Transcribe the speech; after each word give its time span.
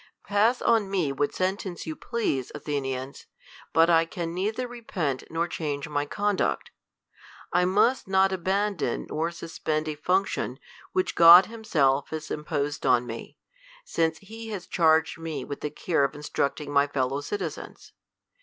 Pass 0.25 0.63
on 0.63 0.89
me 0.89 1.11
what 1.11 1.31
sentence 1.31 1.85
you 1.85 1.95
please, 1.95 2.51
Athetiians; 2.55 3.27
but 3.71 3.87
I 3.87 4.05
can 4.05 4.33
neither 4.33 4.67
repent 4.67 5.23
nor 5.29 5.47
change 5.47 5.87
my 5.87 6.07
conduct. 6.07 6.71
I 7.53 7.65
must 7.65 8.07
not 8.07 8.31
abandon 8.31 9.05
or 9.11 9.29
suspend 9.29 9.87
a 9.87 9.93
function, 9.93 10.57
which 10.91 11.13
God 11.13 11.45
himself 11.45 12.09
has 12.09 12.31
imposed 12.31 12.83
On 12.83 13.05
me, 13.05 13.37
since 13.85 14.17
he 14.17 14.47
has 14.47 14.65
charged 14.65 15.19
me 15.19 15.45
with 15.45 15.61
the 15.61 15.69
care 15.69 16.03
of 16.03 16.15
instructing 16.15 16.73
my 16.73 16.87
fellow 16.87 17.21
citizens. 17.21 17.93